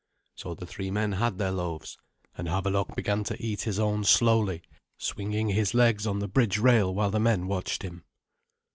So 0.33 0.55
the 0.55 0.65
three 0.65 0.89
men 0.89 1.11
had 1.11 1.37
their 1.37 1.51
loaves, 1.51 1.99
and 2.35 2.47
Havelok 2.47 2.95
began 2.95 3.23
to 3.25 3.39
eat 3.39 3.61
his 3.61 3.77
own 3.77 4.03
slowly, 4.03 4.63
swinging 4.97 5.49
his 5.49 5.75
legs 5.75 6.07
on 6.07 6.17
the 6.17 6.27
bridge 6.27 6.57
rail 6.57 6.91
while 6.91 7.11
the 7.11 7.19
men 7.19 7.45
watched 7.45 7.83
him. 7.83 8.03